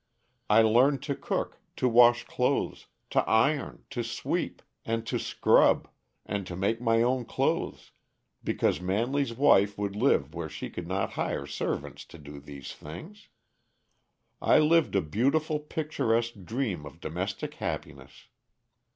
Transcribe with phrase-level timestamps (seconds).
[0.49, 5.87] I learned to cook, to wash clothes, to iron, to sweep, and to scrub,
[6.25, 7.91] and to make my own clothes,
[8.43, 13.29] because Manley's wife would live where she could not hire servants to do these things.
[14.41, 18.25] I lived a beautiful, picturesque dream of domestic happiness.